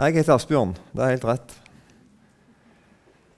[0.00, 0.70] Jeg heter Asbjørn.
[0.96, 1.50] Det er helt rett.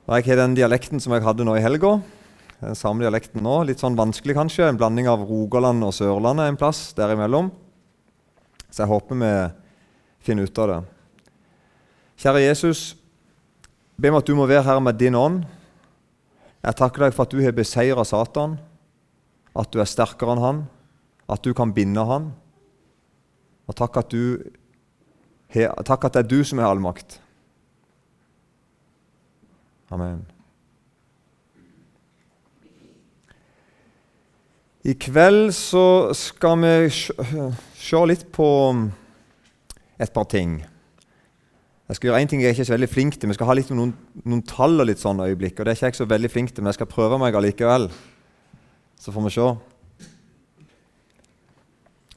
[0.07, 1.97] Og jeg har den dialekten som jeg hadde nå i helga.
[2.61, 3.57] Den samme dialekten nå.
[3.67, 4.69] Litt sånn vanskelig, kanskje.
[4.71, 7.51] En blanding av Rogaland og Sørlandet en plass derimellom.
[8.69, 9.33] Så jeg håper vi
[10.23, 10.79] finner ut av det.
[12.23, 12.85] Kjære Jesus,
[13.99, 15.43] be meg at du må være her med din ånd.
[16.63, 18.55] Jeg takker deg for at du har beseira Satan,
[19.51, 20.65] at du er sterkere enn han,
[21.27, 22.31] at du kan binde han.
[23.67, 24.39] Og takk at, du,
[25.53, 27.19] takk at det er du som har all makt.
[29.93, 30.23] Amen.
[34.83, 38.49] I kveld så skal vi se litt på
[40.01, 40.57] et par ting.
[41.87, 43.29] Jeg skal gjøre en ting jeg er ikke så veldig flink til.
[43.29, 43.93] Vi skal ha litt noen,
[44.25, 45.61] noen tall og litt sånne øyeblikk.
[45.61, 47.91] og det er ikke jeg så veldig flink til, Men jeg skal prøve meg allikevel.
[48.99, 49.72] Så får vi se.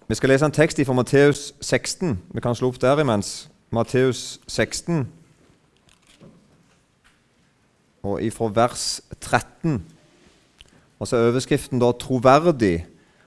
[0.07, 2.19] Vi skal lese en tekst fra Matteus 16.
[2.33, 3.49] Vi kan slå opp der imens.
[3.73, 5.07] Matteus 16,
[8.03, 9.85] og ifra vers 13.
[10.99, 12.85] Og så er overskriften da 'troverdig'.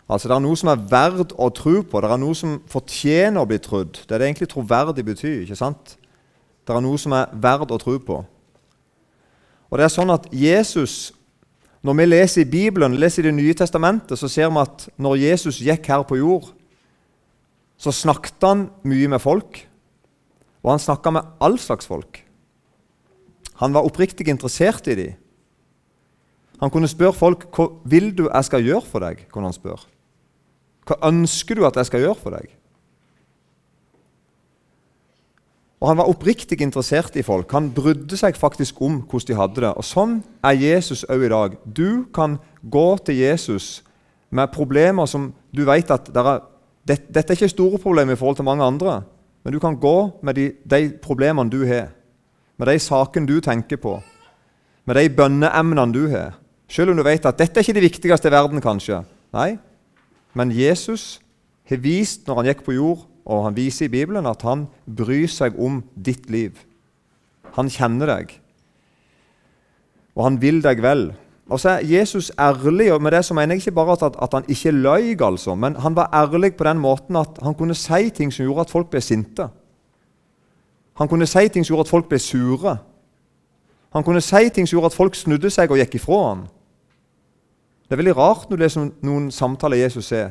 [0.08, 2.00] Altså Det er noe som er verdt å tro på.
[2.00, 3.92] Det er noe som fortjener å bli trodd.
[4.08, 5.40] Det er det egentlig troverdig betyr.
[5.40, 5.96] ikke sant?
[6.66, 8.24] Det er noe som er verdt å tro på.
[9.70, 11.12] Og det er sånn at Jesus,
[11.82, 15.16] Når vi leser i Bibelen, leser i Det nye testamentet, så ser vi at når
[15.16, 16.57] Jesus gikk her på jord,
[17.78, 19.62] så snakket han mye med folk.
[20.64, 22.24] Og han snakka med all slags folk.
[23.62, 25.16] Han var oppriktig interessert i dem.
[26.58, 29.26] Han kunne spørre folk hva vil du jeg skal gjøre for deg.
[29.30, 29.86] kunne han spørre.
[30.88, 32.48] Hva ønsker du at jeg skal gjøre for deg?
[35.78, 37.52] Og Han var oppriktig interessert i folk.
[37.52, 39.74] Han brydde seg faktisk om hvordan de hadde det.
[39.78, 41.54] Og Sånn er Jesus òg i dag.
[41.64, 43.84] Du kan gå til Jesus
[44.30, 46.40] med problemer som du vet at er,
[46.88, 49.02] det, Dette er ikke store problemer i forhold til mange andre,
[49.44, 51.92] men du kan gå med de, de problemene du har,
[52.58, 53.98] med de sakene du tenker på,
[54.88, 56.38] med de bønneemnene du har.
[56.68, 59.02] Selv om du vet at dette er ikke det viktigste i verden, kanskje.
[59.36, 59.56] Nei,
[60.36, 61.20] men Jesus
[61.68, 65.28] har vist når han gikk på jord, og han viser i Bibelen at han bryr
[65.28, 66.56] seg om ditt liv.
[67.56, 68.32] Han kjenner deg,
[70.16, 71.10] og han vil deg vel.
[71.48, 74.34] Og så er Jesus ærlig, og med det så mener jeg ikke bare at, at
[74.34, 78.10] han ikke løy, altså, men han var ærlig på den måten at han kunne si
[78.10, 79.48] ting som gjorde at folk ble sinte.
[80.94, 82.76] Han kunne si ting som gjorde at folk ble sure.
[83.92, 86.46] Han kunne si ting som gjorde at folk snudde seg og gikk ifra ham.
[87.88, 90.30] Det er veldig rart når du leser noen samtaler Jesus ser,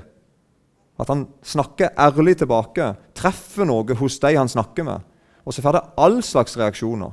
[0.99, 5.01] At han snakker ærlig tilbake, treffer noe hos de han snakker med.
[5.45, 7.11] Og så får det all slags reaksjoner.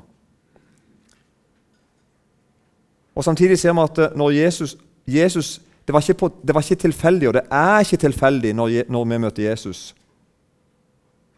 [3.14, 4.76] Og Samtidig ser vi at eh, når Jesus,
[5.06, 9.04] Jesus det, var på, det, var ikke tilfeldig, og det er ikke tilfeldig når, når
[9.04, 9.94] vi møter Jesus.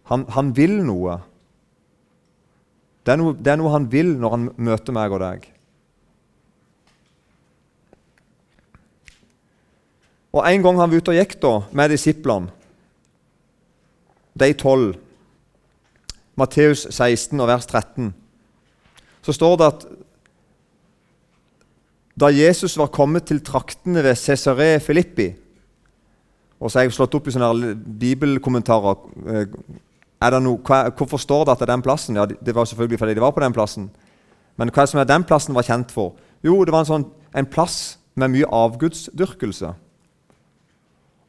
[0.05, 1.19] Han, han vil noe.
[3.07, 3.35] Det er, noe.
[3.35, 5.49] det er noe han vil når han møter meg og deg.
[10.37, 12.53] Og En gang han var ute og gikk da, med disiplene,
[14.37, 14.99] de tolv,
[16.37, 18.11] Matteus 16 og vers 13,
[19.25, 19.87] så står det at
[22.17, 25.35] da Jesus var kommet til traktene ved Cesare Filippi
[26.61, 29.01] og så har jeg slått opp i sånne bibelkommentarer.
[29.29, 32.17] Eh, no, hva, hvorfor står det at det er den plassen?
[32.17, 33.91] Ja, Det var selvfølgelig fordi de var på den plassen.
[34.57, 36.15] Men hva som er den plassen var kjent for?
[36.43, 39.75] Jo, det var en, sånn, en plass med mye avgudsdyrkelse.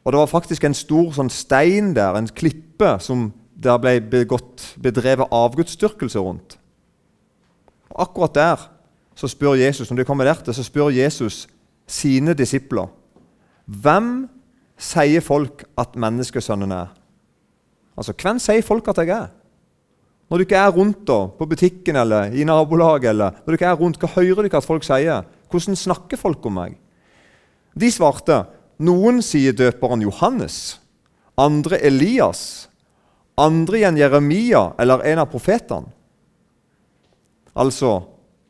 [0.06, 4.64] Og det var faktisk en stor sånn stein der, en klippe, som der ble begått,
[4.80, 6.56] bedrevet avgudsdyrkelse rundt.
[7.92, 8.66] Og akkurat der
[9.18, 11.48] så spør Jesus, når de kommer der til, så spør Jesus
[11.88, 12.92] sine disipler
[13.68, 14.28] hvem
[14.80, 16.94] sier folk at menneskesønnen er?
[17.98, 19.28] Altså, Hvem sier folk at jeg er?
[20.30, 23.66] Når du ikke er rundt da, på butikken eller i nabolaget, eller når du ikke
[23.66, 25.26] er rundt, hva hører du ikke at folk sier?
[25.52, 26.78] Hvordan snakker folk om meg?
[27.76, 28.42] De svarte
[28.84, 30.80] noen sier døperen Johannes,
[31.38, 32.68] andre Elias,
[33.38, 35.92] andre igjen Jeremia eller en av profetene.
[37.58, 38.02] Altså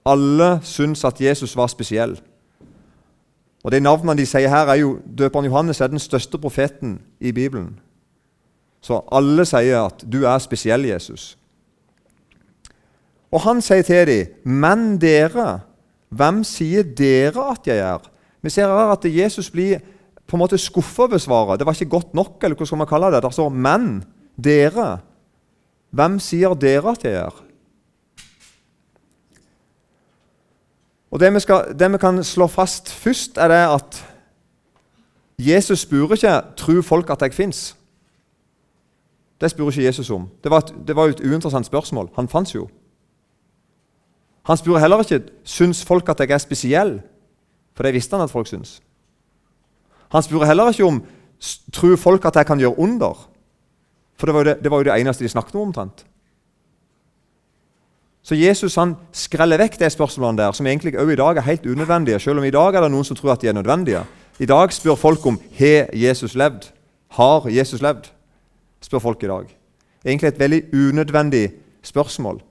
[0.07, 2.15] alle syns at Jesus var spesiell.
[3.63, 7.31] Og De navnene de sier her, er jo døperen Johannes er den største profeten i
[7.31, 7.80] Bibelen.
[8.81, 11.36] Så alle sier at 'du er spesiell, Jesus'.
[13.31, 15.59] Og han sier til dem, 'Men dere,
[16.09, 18.09] hvem sier dere at jeg er?'
[18.42, 19.80] Vi ser her at Jesus blir
[20.27, 21.59] på en måte skuffa over svaret.
[21.59, 22.44] Det var ikke godt nok.
[22.44, 23.24] eller hva skal man kalle det?
[23.24, 24.04] Der står 'men
[24.38, 24.98] dere'.
[25.92, 27.46] Hvem sier dere at jeg er?
[31.12, 34.04] Og det vi, skal, det vi kan slå fast først, er det at
[35.39, 37.75] Jesus spør ikke 'tror folk at jeg fins'.
[39.42, 40.30] Det spør ikke Jesus om.
[40.44, 42.09] Det var, et, det var et uinteressant spørsmål.
[42.15, 42.69] Han fantes jo.
[44.44, 47.01] Han spør heller ikke syns folk at jeg er spesiell,
[47.75, 48.81] for det visste han at folk syns.
[50.09, 51.04] Han spør heller ikke om
[51.74, 53.30] tror folk at jeg kan gjøre under,
[54.15, 56.06] for det var jo det, det, var jo det eneste de snakket om omtrent.
[58.27, 61.65] Så Jesus han skreller vekk de spørsmålene der, som egentlig også i dag er helt
[61.65, 64.01] unødvendige, selv om i dag er det noen som tror at de er nødvendige.
[64.39, 66.68] I dag spør folk om har Jesus levd.
[67.15, 68.12] Har Jesus levd?
[68.83, 69.45] spør folk i dag.
[70.06, 71.51] Egentlig et veldig unødvendig
[71.83, 72.41] spørsmål.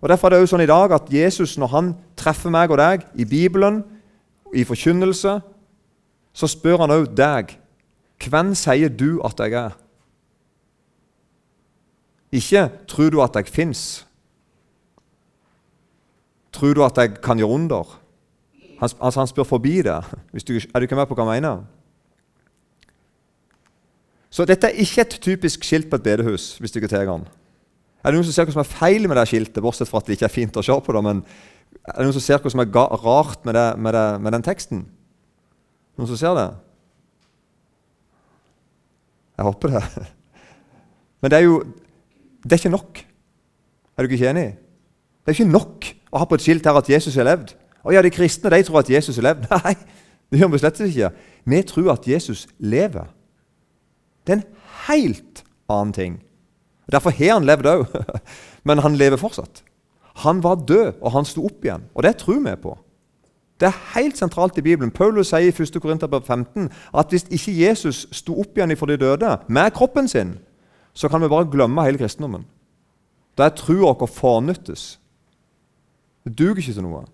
[0.00, 2.78] Og Derfor er det også sånn i dag at Jesus, når han treffer meg og
[2.78, 3.82] deg i Bibelen,
[4.54, 5.34] i forkynnelse,
[6.32, 7.56] så spør han også deg
[8.22, 9.74] hvem sier du at jeg er?
[12.32, 14.06] Ikke 'tror du at jeg fins'?
[16.52, 17.98] Tror du at jeg kan gjøre under?
[18.80, 19.98] Han, altså han spør forbi det.
[20.48, 21.62] Du, er du ikke med på hva jeg mener?
[24.32, 26.56] Så dette er ikke et typisk skilt på et bedehus.
[26.58, 27.24] hvis du ikke tar den.
[28.02, 30.08] Er det noen som ser hva som er feil med det skiltet, bortsett fra at
[30.08, 31.02] det ikke er fint å se på det?
[31.04, 31.22] men
[31.86, 32.72] Er det noen som ser hva som er
[33.04, 34.82] rart med, det, med, det, med den teksten?
[35.96, 36.48] Noen som ser det?
[39.38, 39.84] Jeg håper det.
[41.22, 41.62] Men det er jo
[42.42, 42.98] det er ikke nok.
[43.96, 44.48] Er du ikke enig?
[45.22, 47.54] Det er ikke nok å har på et skilt her at Jesus har levd.
[47.82, 49.48] Å ja, De kristne de tror at Jesus har levd.
[49.64, 49.74] Nei,
[50.30, 51.10] det gjør vi slett ikke.
[51.48, 53.08] Vi tror at Jesus lever.
[54.26, 54.46] Det er en
[54.86, 55.42] helt
[55.72, 56.20] annen ting.
[56.92, 57.84] Derfor har han levd òg,
[58.68, 59.64] men han lever fortsatt.
[60.22, 61.86] Han var død, og han sto opp igjen.
[61.96, 62.76] Og det tror vi på.
[63.62, 64.90] Det er helt sentralt i Bibelen.
[64.90, 65.76] Paulus sier i 1.
[65.80, 66.66] Korinterbrev 15
[66.98, 70.34] at hvis ikke Jesus sto opp igjen for de døde med kroppen sin,
[70.92, 72.44] så kan vi bare glemme hele kristendommen.
[73.38, 74.98] Da er trua vår fornyttes.
[76.24, 77.04] Det duger ikke til noe.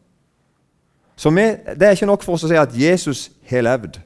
[1.18, 3.98] Så vi, Det er ikke nok for oss å si at Jesus har levd.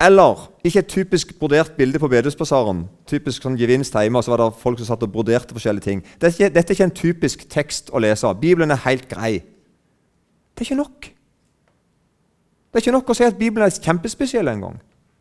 [0.00, 2.84] Eller ikke et typisk brodert bilde på bedehusbasaren.
[3.10, 6.02] Typisk sånn gevinst så var det folk som satt og broderte forskjellige ting.
[6.20, 8.30] Dette er, ikke, dette er ikke en typisk tekst å lese.
[8.40, 9.40] Bibelen er helt grei.
[10.54, 11.10] Det er ikke nok.
[12.68, 14.78] Det er ikke nok å si at Bibelen er kjempespesiell engang.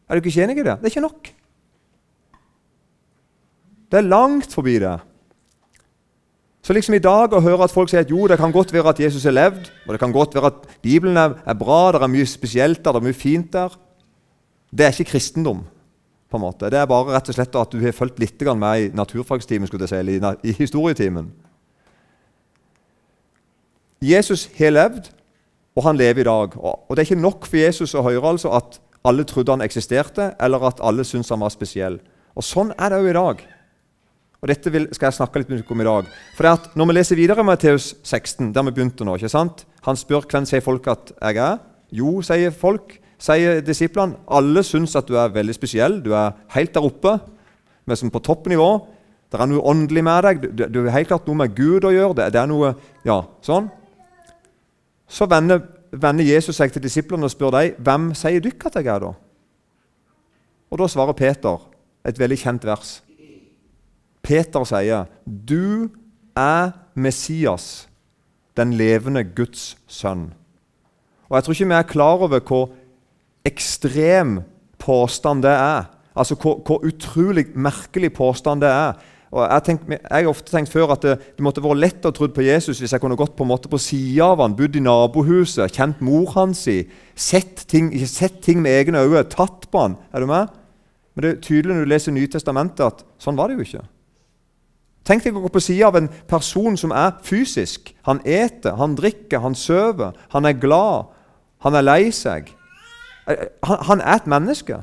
[0.07, 0.77] Er du ikke enig i det?
[0.77, 1.31] Det er ikke nok.
[3.91, 4.94] Det er langt forbi det.
[6.68, 8.92] Så liksom i dag å høre at folk sier at jo, det kan godt være
[8.92, 12.12] at Jesus har levd, og det kan godt være at Bibelen er, bra, det er
[12.12, 13.78] mye spesielt der, det er mye fint der
[14.75, 15.64] Det er ikke kristendom.
[16.30, 16.68] på en måte.
[16.68, 19.88] Det er bare rett og slett at du har fulgt litt med i naturfagstimen, skulle
[19.88, 21.31] jeg si, eller i historietimen.
[24.02, 25.08] Jesus har levd,
[25.74, 26.58] og han lever i dag.
[26.60, 30.36] Og Det er ikke nok for Jesus å høre altså at alle trodde han eksisterte,
[30.38, 32.02] eller at alle syntes han var spesiell.
[32.36, 33.56] Og Sånn er det òg i dag.
[34.47, 36.05] Og Dette vil, skal jeg snakke litt om i dag.
[36.38, 39.27] For det at Når vi leser videre i Matteus 16, der vi begynte nå ikke
[39.27, 39.65] sant?
[39.83, 41.57] Han spør hvem sier folk at jeg er.
[41.91, 44.15] Jo, sier folk, sier disiplene.
[44.31, 45.97] Alle syns at du er veldig spesiell.
[45.99, 47.17] Du er helt der oppe,
[47.88, 48.69] er som på toppnivå.
[49.27, 50.47] Det er noe åndelig med deg.
[50.55, 52.15] Du, du har helt klart noe med Gud å gjøre.
[52.15, 52.69] Det, det er noe,
[53.03, 53.67] ja, sånn.
[55.11, 55.59] Så vender,
[55.91, 59.09] vender, Jesus seg til disiplene og spør dem hvem sier dere at jeg er.
[59.09, 59.11] da?
[60.71, 61.67] Og Da svarer Peter
[62.07, 63.01] et veldig kjent vers.
[64.27, 65.89] Peter sier, 'Du
[66.35, 67.88] er Messias,
[68.57, 70.33] den levende Guds sønn'.
[71.29, 72.69] Og Jeg tror ikke vi er klar over hvor
[73.45, 74.41] ekstrem
[74.79, 75.83] påstand det er.
[76.15, 78.94] Altså hvor, hvor utrolig merkelig påstand det er.
[79.31, 82.11] Og Jeg, tenkt, jeg har ofte tenkt før at det, det måtte vært lett å
[82.16, 84.75] tro på Jesus hvis jeg kunne gått på en måte på sida av han, bodd
[84.75, 86.85] i nabohuset, kjent mor hans i,
[87.16, 89.97] sett ting, sett ting med egne øyne, tatt på han.
[90.16, 90.47] Er du med?
[91.16, 93.83] Men det er tydelig når du leser Nytestamentet, at sånn var det jo ikke.
[95.07, 97.94] Tenk deg å gå på sida av en person som er fysisk.
[98.04, 101.14] Han eter, han drikker, han sover, han er glad,
[101.64, 102.52] han er lei seg.
[103.28, 104.81] Han, han er et menneske.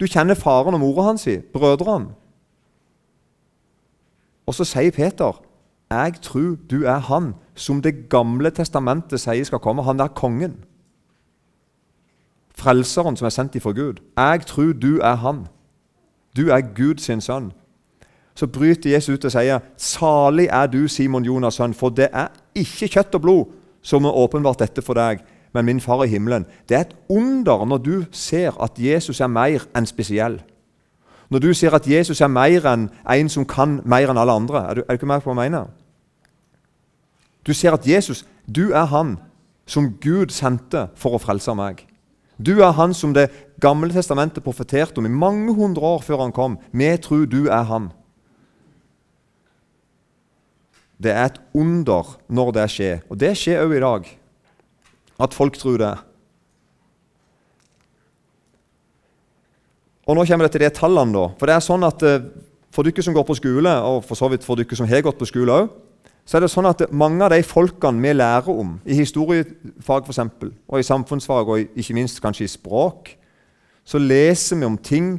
[0.00, 2.14] Du kjenner faren og mora hans, brødrene.
[4.46, 5.42] Og så sier Peter,
[5.90, 10.64] 'Jeg tror du er han som Det gamle testamentet sier skal komme.' Han er kongen.
[12.54, 13.94] Frelseren som er sendt ifra Gud.
[14.16, 15.48] 'Jeg tror du er han.
[16.36, 17.52] Du er Guds sønn.'
[18.40, 22.28] Så bryter Jesus ut og sier, 'Salig er du, Simon Jonas' sønn, for det er
[22.54, 23.44] ikke kjøtt og blod
[23.82, 25.20] som har åpenbart dette for deg,
[25.52, 29.26] men min far i himmelen.' Det er et under når du ser at Jesus er
[29.26, 30.40] mer enn spesiell.
[31.30, 34.70] Når du ser at Jesus er mer enn en som kan mer enn alle andre.
[34.70, 35.68] Er du, er du ikke med på hva jeg mener?
[37.46, 39.18] Du ser at Jesus, du er han
[39.66, 41.86] som Gud sendte for å frelse meg.
[42.38, 43.30] Du er han som Det
[43.60, 46.58] gamle testamentet profeterte om i mange hundre år før han kom.
[46.72, 47.92] Vi tror du er han.
[51.00, 53.02] Det er et under når det skjer.
[53.08, 54.08] Og det skjer òg i dag,
[55.24, 55.94] at folk tror det.
[60.10, 61.14] Og nå kommer det til de tallene.
[61.14, 61.28] da.
[61.38, 62.24] For det er sånn at eh,
[62.70, 65.18] For dere som går på skole, og for så vidt for dere som har gått
[65.18, 65.72] på skole òg,
[66.22, 70.12] så er det sånn at mange av de folkene vi lærer om, i historiefag for
[70.12, 73.10] eksempel, og i samfunnsfag og ikke minst kanskje i språk,
[73.82, 75.16] så leser vi om ting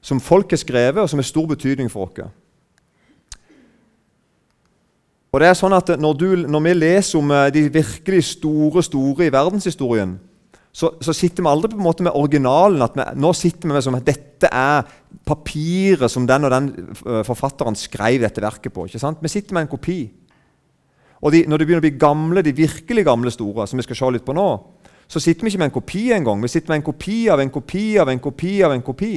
[0.00, 2.32] som folk har skrevet, og som har stor betydning for oss.
[5.34, 8.84] Og det er sånn at når, du, når vi leser om eh, de virkelig store
[8.86, 10.16] store i verdenshistorien,
[10.76, 12.82] så, så, sitter vi aldri på en måte med originalen.
[12.84, 14.84] at vi, Nå sitter vi med som at dette er
[15.24, 18.84] papiret som den og den eh, forfatteren skrev dette verket på.
[18.84, 19.22] ikke sant?
[19.24, 20.00] Vi sitter med en kopi.
[21.24, 23.96] Og de, Når de begynner å bli gamle, de virkelig gamle store, som vi skal
[23.96, 24.50] se litt på nå,
[25.08, 26.42] så sitter vi ikke med en kopi engang.
[26.42, 29.14] Vi sitter med en kopi av en kopi av en kopi av en kopi.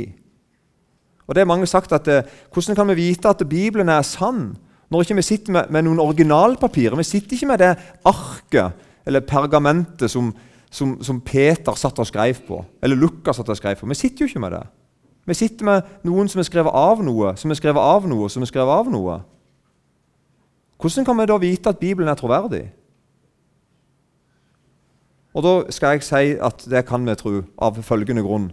[1.27, 4.55] Og det er mange sagt at eh, Hvordan kan vi vite at Bibelen er sann
[4.89, 6.97] når ikke vi sitter med, med noen originalpapirer?
[6.97, 7.73] Vi sitter ikke med det
[8.09, 10.31] arket eller pergamentet som,
[10.69, 13.89] som, som, Peter satt og skrev på, eller Lukas satt og skrev på.
[13.89, 14.63] Vi sitter jo ikke med det.
[15.29, 18.41] Vi sitter med noen som er skrevet av noe, som er skrevet av noe, som
[18.41, 19.19] er skrevet av noe.
[20.79, 22.63] Hvordan kan vi da vite at Bibelen er troverdig?
[25.33, 28.49] Og Da skal jeg si at det kan vi tro, av følgende grunn.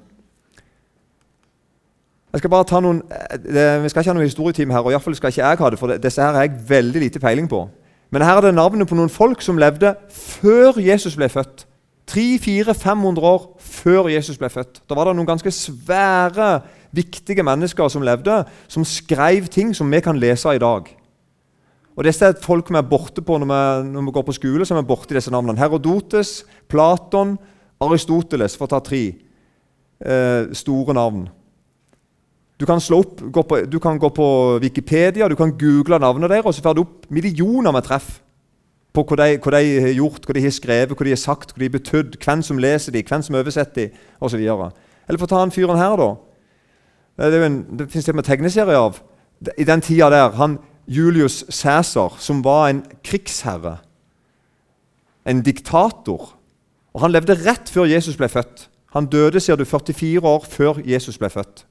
[2.37, 4.93] Jeg skal bare ta noen, eh, det, Vi skal ikke ha noen historietime her, og
[4.93, 7.47] iallfall skal ikke jeg ha det, for det, disse her har jeg veldig lite peiling
[7.49, 7.62] på.
[8.12, 11.64] Men her er det navnet på noen folk som levde før Jesus ble født.
[12.12, 14.83] 300-400-500 år før Jesus ble født.
[14.85, 16.61] Da var det noen ganske svære,
[16.93, 20.93] viktige mennesker som levde, som skrev ting som vi kan lese i dag.
[21.97, 24.66] Og Disse er folk vi er borte på når vi, når vi går på skole.
[24.66, 25.59] som er borte i disse navnene.
[25.59, 27.38] Herodotes, Platon,
[27.81, 29.02] Aristoteles, for å ta tre
[30.05, 31.26] eh, store navn.
[32.57, 34.27] Du kan, opp, på, du kan gå på
[34.63, 38.15] Wikipedia, du kan google navnet deres, og så får du opp millioner med treff
[38.97, 41.53] på hva de, hva de, har gjort, hva de har skrevet, hva de har sagt,
[41.53, 44.41] hva de har betydd, hvem som leser de, hvem som oversetter de, osv.
[44.41, 46.09] Eller for å ta han fyren her, da.
[47.21, 49.03] Det, en, det finnes det med tegneserie av.
[49.53, 50.57] I den tida der, han
[50.89, 53.77] Julius Cæsar, som var en krigsherre,
[55.27, 56.33] en diktator
[56.97, 58.71] og Han levde rett før Jesus ble født.
[58.97, 61.67] Han døde ser du, 44 år før Jesus ble født.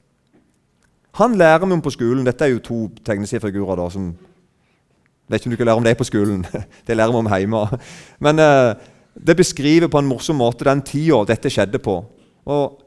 [1.15, 2.25] Han lærer vi om på skolen.
[2.25, 4.15] Dette er jo to tegneseriefigurer da, som
[5.25, 6.45] Vet ikke om du kan lære om det på skolen.
[6.87, 7.79] Det lærer vi om hjemme.
[8.19, 8.75] Men eh,
[9.15, 11.95] det beskriver på en morsom måte den tida dette skjedde på.
[12.45, 12.81] Og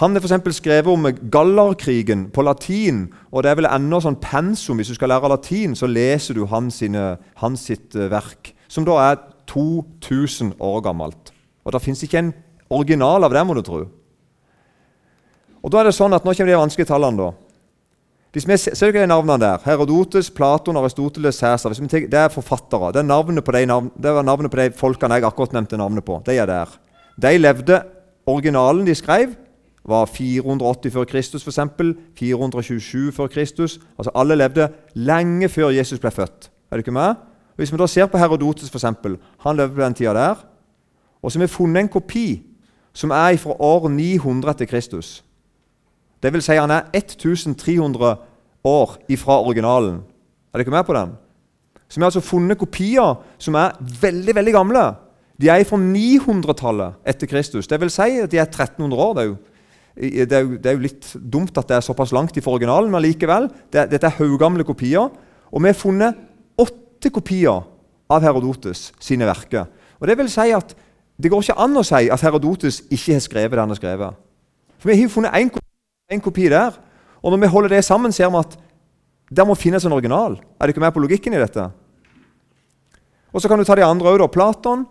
[0.00, 3.12] han har for skrevet om Gallerkrigen på latin.
[3.30, 4.76] og Det er vel ennå sånn pensum.
[4.76, 8.84] Hvis du skal lære latin, så leser du hans, sine, hans sitt uh, verk, som
[8.84, 11.30] da er 2000 år gammelt.
[11.64, 12.34] Og Det fins ikke en
[12.70, 13.84] original av det, må du tro.
[15.64, 17.16] Og da er det sånn at Nå kommer de vanskelige tallene.
[17.16, 17.32] da.
[18.34, 22.92] Hvis vi ser de navnene der, Herodotes, Platon, Aristoteles, Cæsar Det er forfattere.
[22.92, 26.20] Det er navnet på de, navn, navnet på de folkene jeg akkurat nevnte navnet på.
[26.26, 26.66] De er der.
[27.16, 27.82] De levde
[28.26, 29.34] Originalen de skrev,
[29.84, 31.58] var 480 før Kristus, f.eks.
[32.18, 33.78] 427 før Kristus.
[33.98, 36.50] Altså Alle levde lenge før Jesus ble født.
[36.70, 37.14] Er du ikke med?
[37.56, 38.84] Hvis vi da ser på Herodotes, f.eks.
[39.38, 40.34] Han levde på den tida der.
[41.22, 42.42] Og så har vi funnet en kopi
[42.92, 45.24] som er fra år 900 etter Kristus.
[46.24, 48.14] Det vil si han er 1300
[48.64, 50.00] år ifra originalen.
[50.54, 51.10] Er dere med på den?
[51.88, 54.84] Så Vi har altså funnet kopier som er veldig veldig gamle.
[55.40, 57.66] De er fra 900-tallet etter Kristus.
[57.66, 59.14] Det vil si at de er 1300 år.
[59.14, 59.36] Det er, jo,
[60.24, 62.90] det, er jo, det er jo, litt dumt at det er såpass langt ifra originalen,
[62.90, 63.50] men likevel.
[63.72, 65.10] Det, dette er haugamle kopier.
[65.52, 66.24] Og vi har funnet
[66.56, 67.60] åtte kopier
[68.08, 69.68] av Herodotes sine verker.
[70.00, 70.74] Og Det vil si at
[71.20, 74.16] det går ikke an å si at Herodotes ikke har skrevet det han har skrevet.
[74.78, 75.73] For Vi har funnet en kopi
[76.14, 76.76] en kopi der.
[77.22, 78.58] Og når vi holder det sammen, ser vi at
[79.34, 80.38] der må finnes en original.
[80.60, 81.70] Er du ikke med på logikken i dette?
[83.32, 84.30] Og Så kan du ta de andre òg.
[84.30, 84.86] Platon.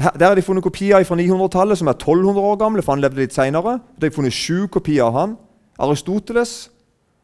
[0.00, 3.20] Der har de funnet kopier fra 900-tallet som er 1200 år gamle, for han levde
[3.20, 3.80] litt senere.
[4.00, 5.36] De har funnet sju kopier av han.
[5.78, 6.70] Aristoteles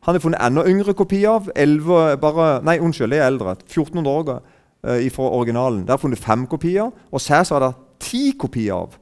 [0.06, 1.48] han har funnet enda yngre kopier av.
[1.56, 3.56] 11, bare, nei, unnskyld, det er eldre.
[3.66, 5.80] 1400 år uh, fra originalen.
[5.86, 6.92] Der har funnet fem kopier.
[7.10, 8.94] Og Cæsar har ti kopier av.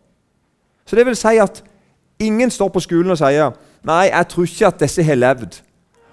[0.87, 1.61] Så det vil si at
[2.25, 3.54] Ingen står på skolen og sier
[3.85, 5.61] nei, jeg tror ikke at disse har levd.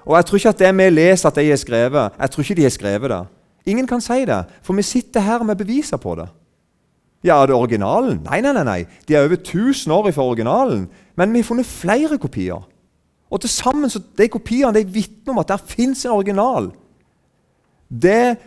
[0.05, 2.57] Og jeg tror ikke at det vi leser at de har skrevet, jeg tror ikke
[2.59, 3.21] de har skrevet det.
[3.71, 6.27] Ingen kan si det, for vi sitter her med beviser på det.
[7.23, 8.23] Ja, er det originalen?
[8.25, 8.63] Nei, nei, nei.
[8.65, 8.79] nei.
[9.07, 10.87] De er over 1000 år fra originalen.
[11.15, 12.63] Men vi har funnet flere kopier.
[13.29, 16.71] Og til sammen så de kopiene de vitner om at der fins en original.
[17.91, 18.37] Det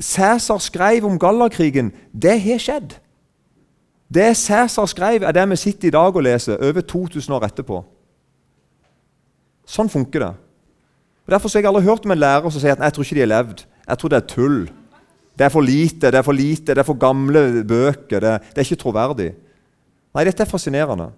[0.00, 2.96] Cæsar skrev om Gallerkrigen, det har skjedd.
[4.14, 7.78] Det Cæsar skrev, er det vi sitter i dag og leser over 2000 år etterpå.
[9.68, 10.32] Sånn funker det.
[11.22, 13.16] Og Derfor har jeg aldri hørt om en lærer som sier at jeg tror ikke
[13.16, 13.64] de har levd.
[13.88, 14.58] Jeg tror det er tull.
[15.38, 18.20] Det er for lite, det er for lite, det er for gamle bøker.
[18.20, 19.30] Det, det er ikke troverdig.
[20.12, 21.08] Nei, dette er fascinerende.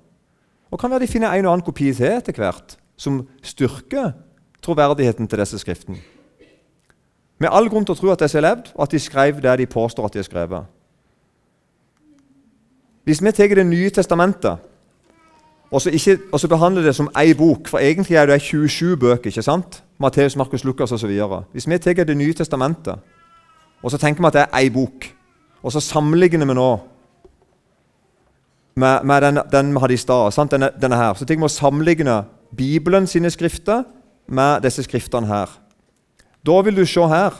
[0.70, 4.12] Og kan være de finner en og annen kopi til etter hvert, som styrker
[4.62, 5.98] troverdigheten til disse skriftene.
[7.42, 9.58] Med all grunn til å tro at disse har levd, og at de skrev det
[9.58, 10.70] de påstår at de har skrevet.
[13.04, 14.56] Hvis vi tar Det nye testamentet
[15.70, 18.96] og så, ikke, og så behandler det som én bok, for egentlig er det 27
[18.96, 19.26] bøker.
[19.26, 19.82] ikke sant?
[19.98, 21.20] Matteus, Markus, Lukas osv.
[21.52, 22.98] Hvis vi tar Det nye testamentet
[23.84, 25.06] og så tenker vi at det er én bok,
[25.62, 26.70] og så sammenligner vi nå
[28.76, 31.52] med, med den, den, vi hadde i stad, denne, denne, her, så tenker vi å
[31.52, 32.22] sammenligne
[32.56, 33.84] Bibelen sine skrifter
[34.26, 35.52] med disse skriftene her.
[36.46, 37.36] Da vil du se her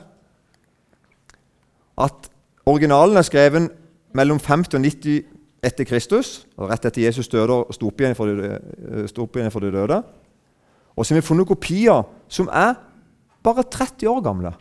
[1.97, 2.29] at
[2.67, 3.71] originalen er skrevet
[4.15, 5.23] mellom 50 og 90
[5.65, 10.03] etter Kristus, rett etter Jesus døde og sto opp igjen for de, for de døde.
[10.95, 12.77] Og så har vi funnet kopier som er
[13.45, 14.55] bare 30 år gamle.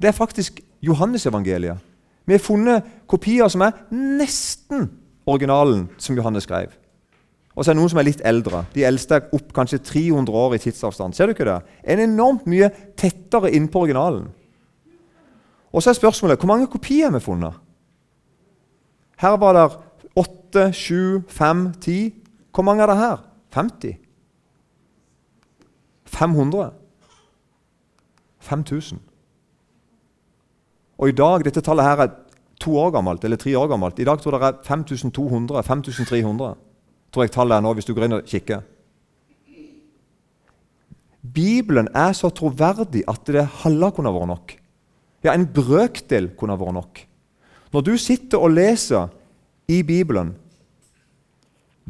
[0.00, 1.78] Det er faktisk Johannesevangeliet.
[2.26, 4.90] Vi har funnet kopier som er nesten
[5.26, 6.74] originalen som Johannes skrev.
[7.54, 8.62] Og så er det noen som er litt eldre.
[8.74, 11.16] De eldste er opp kanskje 300 år i tidsavstand.
[11.16, 11.58] Ser du ikke det?
[11.84, 14.28] En enormt mye tettere innpå originalen.
[15.70, 17.58] Og så er spørsmålet hvor mange kopier har vi funnet?
[19.20, 19.66] Her var det
[20.50, 22.14] 8, 7, 5, 10
[22.54, 23.16] Hvor mange er det her?
[23.54, 23.96] 50?
[26.06, 26.70] 500?
[28.38, 28.98] 5000?
[30.98, 32.08] Og i dag, Dette tallet her er
[32.60, 33.98] to år gammelt, eller tre år gammelt.
[33.98, 36.54] I dag tror jeg det er 5200, 5300
[37.10, 38.62] tror jeg tallet er nå, hvis du går inn og kikker.
[41.20, 44.54] Bibelen er så troverdig at det halve kunne vært nok.
[45.24, 47.00] Ja, en brøkdel kunne vært nok.
[47.74, 49.10] Når du sitter og leser
[49.70, 50.34] i Bibelen,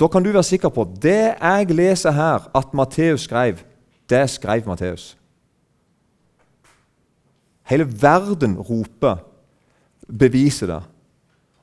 [0.00, 3.60] da kan du være sikker på det jeg leser her at Matteus skrev,
[4.10, 5.16] det skrev Matteus.
[7.68, 9.16] Hele verden roper,
[10.18, 10.82] beviser det.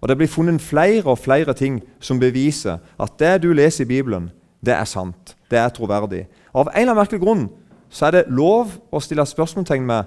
[0.01, 3.87] Og Det blir funnet flere og flere ting som beviser at det du leser i
[3.87, 4.29] Bibelen,
[4.65, 5.35] det er sant.
[5.51, 6.27] Det er troverdig.
[6.53, 7.49] Og Av en eller annen merkelig grunn
[7.89, 10.05] så er det lov å stille spørsmålstegn med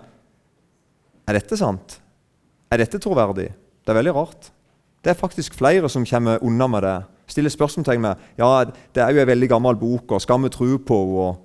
[1.29, 2.01] er dette sant.
[2.71, 3.51] Er dette troverdig?
[3.85, 4.51] Det er veldig rart.
[5.05, 6.97] Det er faktisk flere som kommer unna med det.
[7.31, 10.77] Stiller spørsmålstegn med ja, det er jo en veldig gammel bok, og skal vi tro
[10.77, 11.37] på henne?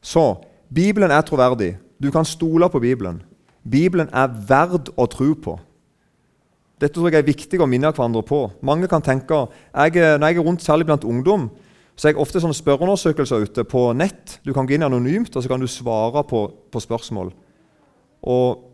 [0.00, 0.40] Så
[0.74, 1.76] Bibelen er troverdig.
[2.02, 3.22] Du kan stole på Bibelen.
[3.70, 5.58] Bibelen er verd å tro på.
[6.80, 8.46] Dette tror jeg er viktig å minne hverandre på.
[8.64, 11.50] Mange kan tenke, jeg, Når jeg er rundt, særlig blant ungdom,
[11.96, 14.40] så er jeg ofte sånne spørreundersøkelser ute på nett.
[14.44, 17.34] Du kan gå inn anonymt og så kan du svare på, på spørsmål.
[18.22, 18.69] Og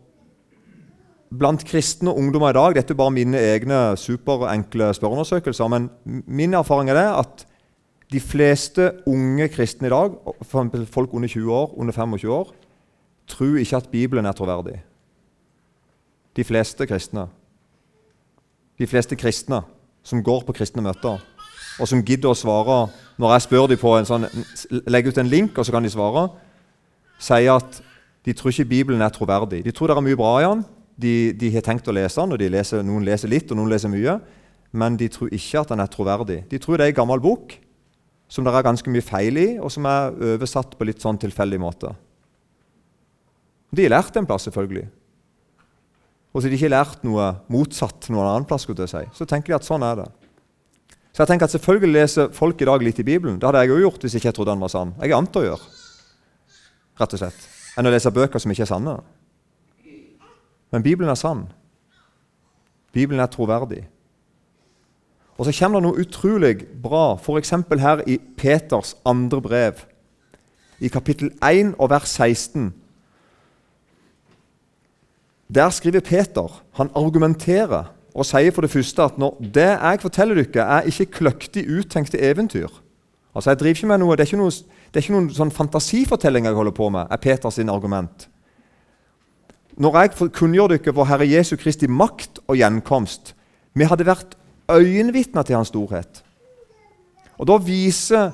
[1.29, 5.67] blant kristne ungdommer i dag Dette er bare mine egne superenkle spørreundersøkelser.
[5.71, 5.89] Men
[6.25, 7.45] min erfaring er det at
[8.11, 10.13] de fleste unge kristne i dag,
[10.47, 12.53] folk under 20 år, under 25 år,
[13.27, 14.79] tror ikke at Bibelen er troverdig.
[16.35, 17.27] De fleste kristne.
[18.79, 19.61] De fleste kristne
[20.03, 21.19] som går på kristne møter,
[21.79, 22.87] og som gidder å svare
[23.19, 24.27] når jeg spør dem på en sånn,
[24.87, 26.29] legger ut en link, og så kan de svare,
[27.19, 27.81] sier at
[28.23, 29.63] de tror ikke Bibelen er troverdig.
[29.65, 30.63] De tror det er mye bra i den,
[30.97, 33.91] de, de, har tenkt å lese den, og leser, noen leser litt, og noen leser
[33.93, 34.17] mye.
[34.77, 36.41] Men de tror ikke at den er troverdig.
[36.49, 37.55] De tror det er en gammel bok
[38.27, 41.59] som det er ganske mye feil i, og som er oversatt på litt sånn tilfeldig
[41.63, 41.93] måte.
[43.71, 44.87] De har lært en plass, selvfølgelig.
[46.35, 49.17] Og så de ikke har lært noe motsatt noen annen plass, skulle jeg si.
[49.17, 50.07] så tenker de at sånn er det.
[51.15, 53.39] Så jeg tenker at Selvfølgelig leser folk i dag litt i Bibelen.
[53.39, 54.91] Det hadde jeg òg gjort hvis jeg ikke trodde den var sann.
[55.01, 55.69] Jeg er annet å gjøre,
[57.01, 58.93] rett og slett, enn å lese bøker som ikke er sanne.
[60.71, 61.45] Men Bibelen er sann.
[62.93, 63.87] Bibelen er troverdig.
[65.37, 67.53] Og så kommer det noe utrolig bra, f.eks.
[67.77, 69.83] her i Peters andre brev,
[70.79, 72.71] i kapittel 1 og vers 16.
[75.47, 80.41] Der skriver Peter Han argumenterer og sier for det første at når det jeg forteller
[80.41, 82.67] dere, er ikke kløktig uttenkte eventyr.
[83.35, 85.53] Altså jeg driver ikke med noe, Det er ikke, noe, det er ikke noen sånn
[85.53, 88.29] fantasifortelling jeg holder på med, er Peters argument.
[89.77, 93.35] Når jeg kunngjør dere vår Herre Jesu Kristi makt og gjenkomst
[93.77, 94.37] Vi hadde vært
[94.73, 96.23] øyenvitner til hans storhet.
[97.37, 98.31] Og Da viser,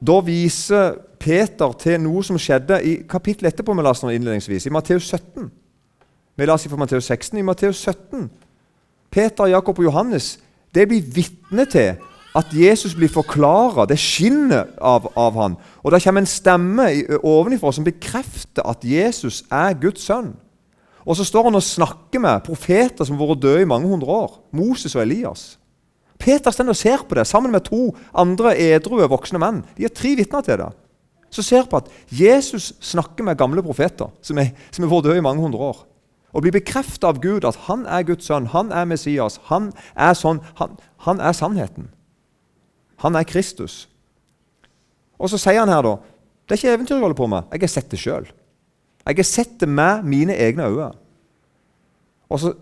[0.00, 3.74] da viser Peter til noe som skjedde i kapittelet etterpå.
[3.74, 5.50] vi leser innledningsvis, I Matteus 17.
[6.36, 7.38] Vi leser fra Matteus 16.
[7.38, 8.30] I Matteus 17
[9.10, 10.38] Peter, Jakob og Johannes
[10.74, 11.96] det blir vitne til
[12.36, 13.86] at Jesus blir forklara.
[13.86, 15.56] Det skinner av, av han.
[15.82, 16.86] Og Det kommer en stemme
[17.22, 20.36] ovenifra som bekrefter at Jesus er Guds sønn.
[21.10, 24.14] Og så står han og snakker med profeter som har vært døde i mange hundre
[24.14, 24.36] år.
[24.54, 25.56] Moses og Elias.
[26.20, 29.64] Peter står og ser på det sammen med to andre edrue voksne menn.
[29.74, 30.68] De har tre vitner til det.
[31.34, 35.42] Så ser på at Jesus snakker med gamle profeter som har vært døde i mange
[35.42, 35.86] hundre år.
[36.32, 40.14] og blir bekrefta av Gud at han er Guds sønn, han er Messias, han er
[40.14, 41.88] sånn, han, han er sannheten.
[43.02, 43.88] Han er Kristus.
[45.18, 45.96] Og så sier han her, da
[46.46, 47.50] Det er ikke eventyr jeg holder på med.
[47.52, 48.24] Jeg har sett det sjøl.
[49.06, 50.99] Jeg har sett det med mine egne øyne.
[52.30, 52.52] Og så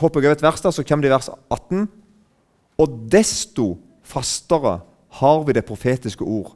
[0.00, 1.86] hopper jeg over et vers der, så kommer det i vers 18.
[2.82, 4.80] Og desto fastere
[5.20, 6.54] har vi det profetiske ord,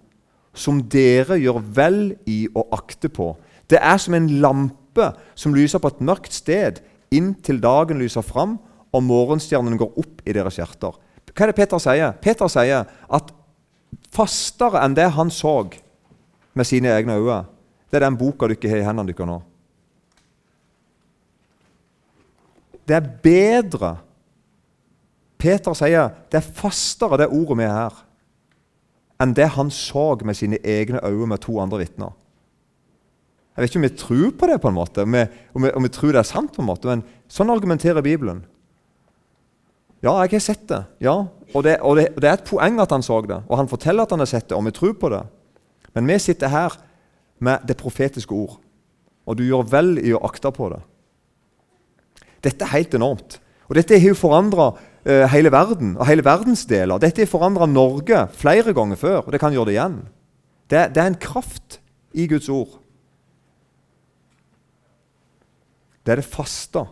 [0.56, 3.34] som dere gjør vel i å akte på.
[3.70, 6.80] Det er som en lampe som lyser på et mørkt sted,
[7.14, 8.56] inntil dagen lyser fram
[8.94, 10.96] og morgenstjernen går opp i deres hjerter.
[11.36, 12.14] Hva er det Peter sier?
[12.22, 13.34] Peter sier at
[14.14, 15.58] fastere enn det han så
[16.56, 17.42] med sine egne øyne,
[17.90, 19.36] det er den boka dere har i hendene dere nå.
[22.86, 23.96] Det er bedre
[25.36, 27.96] Peter sier det er fastere, det ordet vi er her,
[29.20, 32.14] enn det han så med sine egne øyne med to andre vitner.
[33.56, 35.22] Jeg vet ikke om vi tror på det, på en måte, om vi,
[35.56, 38.42] om vi, om vi tror det er sant, på en måte, men sånn argumenterer Bibelen.
[40.04, 40.82] Ja, jeg har sett det.
[41.00, 41.14] Ja,
[41.54, 43.40] og det, og, det, og det, er et poeng at han så det.
[43.48, 45.22] Og han forteller at han har sett det, og vi tror på det.
[45.96, 46.76] Men vi sitter her
[47.40, 48.58] med det profetiske ord,
[49.24, 50.82] og du gjør vel i å akte på det.
[52.46, 53.40] Dette er helt enormt.
[53.66, 54.70] Og dette har jo forandra
[55.02, 57.00] eh, hele verden og hele verdensdeler.
[57.02, 59.96] Dette har forandra Norge flere ganger før, og det kan gjøre det igjen.
[60.70, 61.80] Det, det er en kraft
[62.14, 62.78] i Guds ord.
[66.06, 66.84] Det er det faste.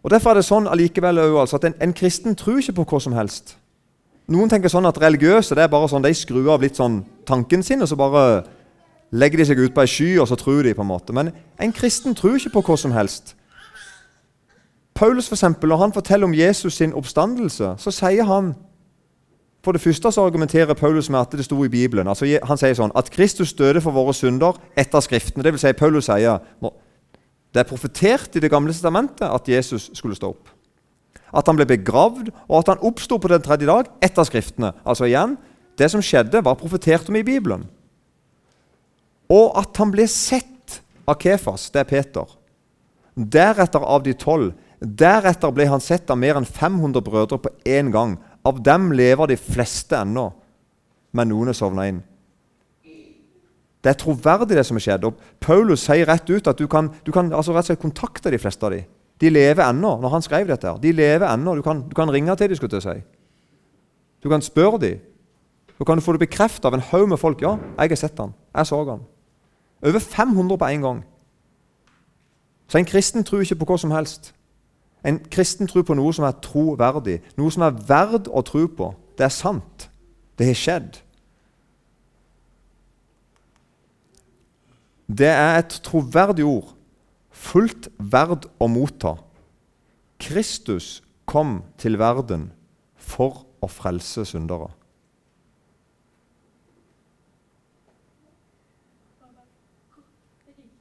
[0.00, 3.00] Og Derfor er det sånn allikevel altså, at en, en, kristen tror ikke på hva
[3.04, 3.58] som helst.
[4.32, 7.64] Noen tenker sånn at religiøse det er bare sånn, de skrur av litt sånn tanken
[7.66, 8.24] sin, og så bare
[9.12, 10.74] legger de seg ut på ei sky, og så tror de.
[10.74, 11.12] på en måte.
[11.12, 13.36] Men en kristen tror ikke på hva som helst.
[14.94, 18.54] Paulus, for eksempel, når han forteller om Jesus sin oppstandelse, så sier han
[19.64, 22.08] For det første så argumenterer Paulus med at det sto i Bibelen.
[22.08, 25.44] Altså, han sier sånn at Kristus døde for våre synder etter Skriftene.
[25.44, 26.38] Det vil si, Paulus sier
[27.52, 30.48] det er profetert i Det gamle testamentet at Jesus skulle stå opp.
[31.36, 34.72] At han ble begravd, og at han oppsto på den tredje dag etter Skriftene.
[34.84, 35.36] Altså igjen,
[35.78, 37.68] Det som skjedde, var profetert om i Bibelen.
[39.30, 42.36] Og at han ble sett av Kefas, det er Peter.
[43.14, 44.52] Deretter av de tolv.
[44.80, 48.16] Deretter ble han sett av mer enn 500 brødre på én gang.
[48.46, 50.30] Av dem lever de fleste ennå,
[51.12, 52.00] men noen er sovna inn.
[53.80, 55.06] Det er troverdig, det som har skjedd.
[55.08, 58.32] Og Paulus sier rett ut at du kan, du kan altså rett og slett kontakte
[58.32, 58.88] de fleste av dem.
[59.20, 59.98] De lever ennå.
[60.00, 60.68] når han skrev dette.
[60.68, 60.78] her.
[60.80, 61.54] De lever ennå.
[61.54, 62.56] Du du kan ringe til dem.
[62.56, 63.02] skulle jeg si.
[64.22, 65.00] Du kan spørre dem.
[65.78, 67.40] Så kan du få det bekreftet av en haug med folk.
[67.40, 68.34] 'Ja, jeg har sett han.
[68.54, 69.19] Jeg så han.'
[69.82, 71.04] Over 500 på én gang.
[72.68, 74.34] Så en kristen tror ikke på hva som helst.
[75.04, 78.92] En kristen tror på noe som er troverdig, noe som er verd å tro på.
[79.18, 79.88] Det er sant.
[80.38, 81.00] Det har skjedd.
[85.10, 86.68] Det er et troverdig ord,
[87.30, 89.16] fullt verd å motta.
[90.20, 92.50] Kristus kom til verden
[92.94, 94.68] for å frelse syndere.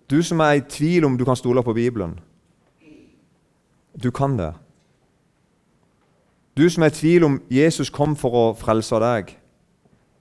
[0.10, 2.18] Du som er i tvil om du kan stole på Bibelen.
[4.04, 4.54] Du kan det.
[6.58, 9.36] Du som er i tvil om Jesus kom for å frelse deg.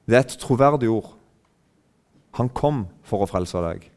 [0.09, 1.15] Det er et troverdig ord.
[2.37, 3.89] Han kom for å frelse deg.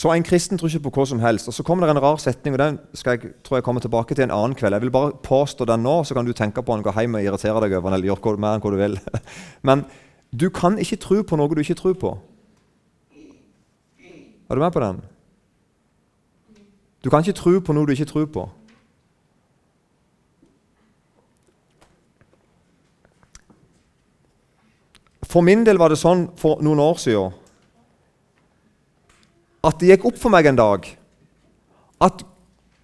[0.00, 1.50] Så en kristen tror ikke på hva som helst.
[1.50, 4.16] Og Så kommer det en rar setning, og den skal jeg, tror jeg kommer tilbake
[4.16, 4.72] til en annen kveld.
[4.72, 7.26] Jeg vil bare påstå den nå, så kan du tenke på den, gå hjem og
[7.26, 8.96] irritere deg over den, eller gjøre mer enn hva du vil.
[9.68, 9.84] Men
[10.32, 12.14] du kan ikke tro på noe du ikke tror på.
[14.50, 15.02] Er du med på den?
[17.04, 18.48] Du kan ikke tro på noe du ikke tror på.
[25.30, 27.36] For min del var det sånn for noen år siden
[29.62, 30.86] at det gikk opp for meg en dag
[32.02, 32.24] at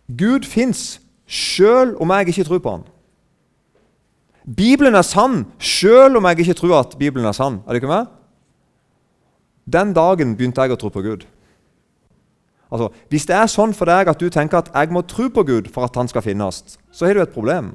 [0.06, 2.85] Gud fins sjøl om jeg ikke tror på han.
[4.46, 7.61] Bibelen er sann sjøl om jeg ikke tror at Bibelen er sann.
[7.66, 8.12] Er det ikke med?
[9.66, 11.26] Den dagen begynte jeg å tro på Gud.
[12.70, 15.42] Altså, Hvis det er sånn for deg at du tenker at jeg må tro på
[15.46, 17.74] Gud for at han skal finnes, så har du et problem.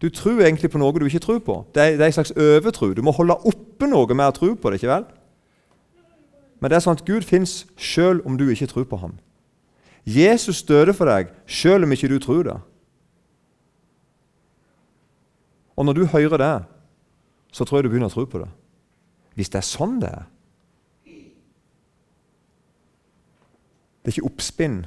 [0.00, 1.62] Du tror egentlig på noe du ikke tror på.
[1.72, 2.92] Det er, det er en slags overtro.
[2.92, 4.80] Du må holde oppe noe med å tro på det.
[4.80, 5.06] ikke vel?
[6.60, 9.16] Men det er sånn at Gud fins sjøl om du ikke tror på ham.
[10.04, 12.56] Jesus døde for deg sjøl om ikke du tror det.
[15.76, 16.54] Og når du hører det,
[17.52, 18.48] så tror jeg du begynner å tro på det.
[19.36, 20.24] Hvis det er sånn det er.
[24.00, 24.82] Det er ikke oppspinn.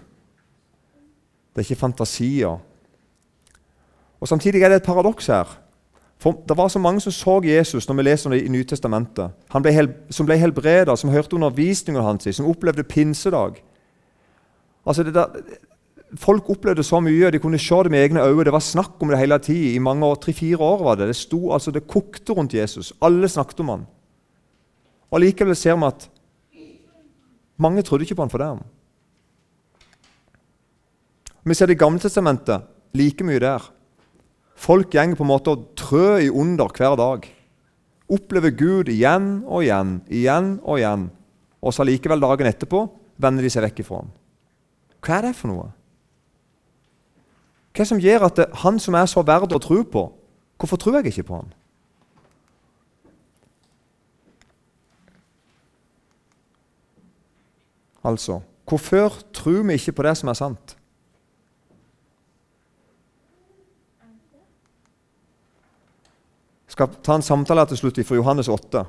[1.54, 2.60] Det er ikke fantasier.
[4.20, 5.50] Og Samtidig er det et paradoks her.
[6.20, 9.32] For Det var så mange som så Jesus når vi leser det i Nytestamentet.
[9.50, 9.74] Han ble
[10.12, 13.62] som ble helbreda, som hørte undervisningen hans, som opplevde pinsedag.
[14.86, 15.28] Altså det der,
[16.18, 18.48] Folk opplevde så mye, de kunne se det med egne øyne.
[18.48, 19.76] Det var snakk om det hele tida.
[19.76, 21.12] I mange år, tre-fire år var det.
[21.12, 22.94] Det sto, altså det kokte rundt Jesus.
[23.02, 23.88] Alle snakket om han.
[25.12, 26.10] Og Likevel ser vi at
[27.58, 28.50] mange trodde ikke på han for det.
[31.44, 33.62] Vi ser Det gamle testamentet like mye der.
[34.56, 37.26] Folk går på en måte og trør i under hver dag.
[38.10, 41.10] Opplever Gud igjen og igjen, igjen og igjen.
[41.62, 44.10] Og så likevel dagen etterpå vender de seg vekk ifra ham.
[45.00, 45.70] Hva er det for noe?
[47.80, 50.02] Hva som gjør at det, han som er så verd å tro på,
[50.60, 51.54] hvorfor tror jeg ikke på han?
[58.04, 60.76] Altså, hvorfor tror vi ikke på det som er sant?
[66.68, 68.84] Jeg skal ta en samtale til slutt fra Johannes 8.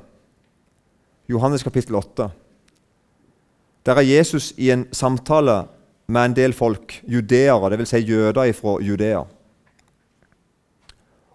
[1.31, 2.27] Johannes kapittel 8.
[3.87, 5.61] Der er Jesus i en samtale
[6.11, 7.93] med en del folk, judeere, dvs.
[7.93, 9.23] Si jøder fra Judea.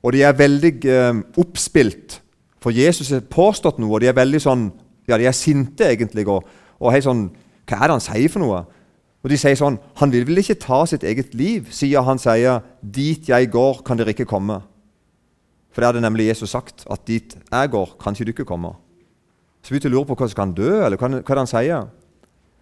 [0.04, 2.20] Og de er veldig eh, oppspilt,
[2.62, 3.96] for Jesus har påstått noe.
[3.96, 4.68] og De er veldig sånn,
[5.08, 6.26] ja, de er sinte, egentlig.
[6.30, 6.46] Og,
[6.78, 7.28] og hei, sånn,
[7.66, 8.62] Hva er det han sier for noe?
[9.26, 12.62] Og De sier sånn Han vil vel ikke ta sitt eget liv, siden han sier
[12.82, 14.62] 'Dit jeg går, kan dere ikke komme'.
[15.72, 18.70] For det hadde nemlig Jesus sagt, at dit jeg går, kan ikke ikke komme.
[19.62, 21.88] Så begynte jeg å lure på hvordan skal han dø, eller hva, hva han sier?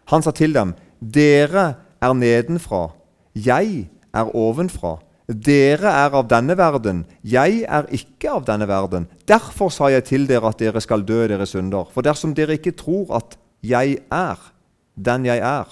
[0.09, 2.89] Han sa til dem, 'Dere er nedenfra,
[3.35, 4.99] jeg er ovenfra.
[5.25, 9.07] Dere er av denne verden, jeg er ikke av denne verden.
[9.25, 11.89] Derfor sa jeg til dere at dere skal dø deres synder.
[11.95, 14.51] For dersom dere ikke tror at jeg er
[14.95, 15.71] den jeg er,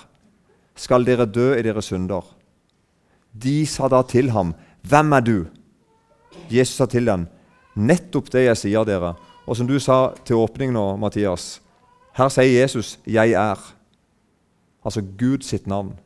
[0.74, 2.24] skal dere dø i deres synder.
[3.32, 5.36] De sa da til ham, Hvem er du?
[6.50, 7.28] Jesus sa til dem,
[7.76, 9.14] Nettopp det jeg sier dere.
[9.46, 11.60] Og som du sa til åpning nå, Mathias,
[12.16, 13.74] her sier Jesus 'Jeg er'.
[14.84, 15.98] Altså Gud sitt navn.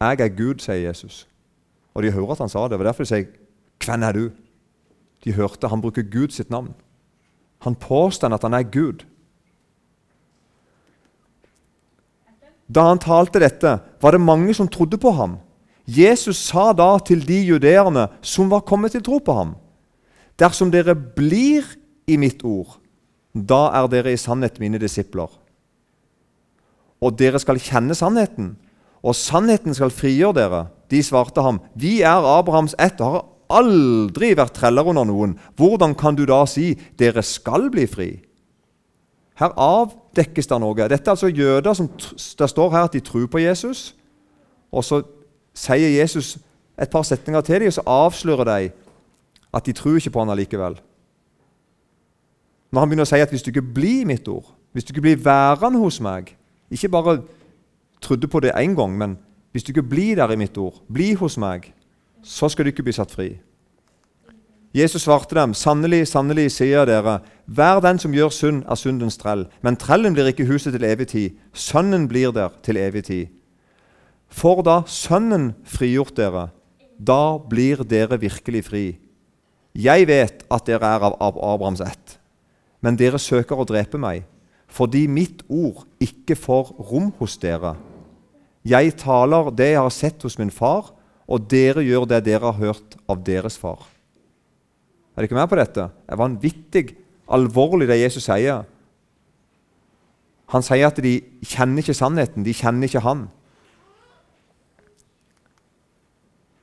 [0.00, 1.28] 'Jeg er Gud', sier Jesus.
[1.94, 2.70] Og de hører at han sa det.
[2.70, 3.24] Det var derfor de sier
[3.84, 4.30] 'Hvem er du?'
[5.24, 6.74] De hørte han bruker Gud sitt navn.
[7.58, 9.04] Han påstår at han er Gud.
[12.68, 15.38] Da han talte dette, var det mange som trodde på ham.
[15.86, 19.54] Jesus sa da til de judeerne som var kommet til tro på ham.:
[20.38, 21.64] Dersom dere blir
[22.06, 22.78] i mitt ord,
[23.34, 25.30] da er dere i sannhet mine disipler.
[27.00, 28.56] Og dere skal kjenne sannheten,
[29.06, 30.62] og sannheten skal frigjøre dere.
[30.90, 33.24] De svarte ham, Vi er Abrahams ett og har
[33.62, 35.36] aldri vært treller under noen.
[35.56, 38.08] Hvordan kan du da si, dere skal bli fri?
[39.38, 40.88] Her avdekkes det noe.
[40.88, 43.94] Dette er altså jøder som Det står her at de tror på Jesus.
[44.72, 45.02] Og så
[45.54, 46.38] sier Jesus
[46.80, 48.70] et par setninger til dem, og så avslører de
[49.54, 50.76] at de tror ikke på han allikevel.
[52.72, 55.04] Når han begynner å si at hvis du ikke blir mitt ord, hvis du ikke
[55.06, 56.34] blir værende hos meg
[56.70, 57.20] Ikke bare
[58.00, 59.18] trodde på det én gang, men
[59.52, 61.72] hvis du ikke blir der i mitt ord, bli hos meg,
[62.22, 63.36] så skal du ikke bli satt fri.
[64.76, 69.46] Jesus svarte dem, sannelig, sannelig, sier dere, hver den som gjør synd, er syndens trell.
[69.64, 73.32] Men trellen blir ikke huset til evig tid, sønnen blir der til evig tid.
[74.28, 76.50] For da Sønnen frigjort dere,
[76.98, 78.86] da blir dere virkelig fri.
[79.72, 82.18] Jeg vet at dere er av Abrahams ett,
[82.80, 84.26] men dere søker å drepe meg
[84.66, 87.76] fordi mitt ord ikke får rom hos dere.
[88.66, 90.90] Jeg taler det jeg har sett hos min far,
[91.26, 93.84] og dere gjør det dere har hørt av deres far.
[95.16, 95.86] Er dere med på dette?
[95.90, 96.84] Det er vanvittig
[97.32, 98.64] alvorlig, det Jesus sier.
[100.54, 103.26] Han sier at de kjenner ikke sannheten, de kjenner ikke Han.